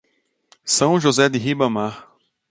[0.65, 2.09] São José de Ribamar